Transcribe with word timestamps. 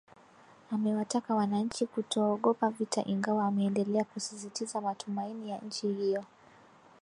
amewataka 0.71 1.35
wananchi 1.35 1.85
kutoogopa 1.85 2.69
vita 2.69 3.03
ingawa 3.05 3.45
ameendelea 3.47 4.03
kusisitiza 4.03 4.81
matumaini 4.81 5.49
ya 5.49 5.57
nchi 5.59 5.87
hiyo 5.93 6.23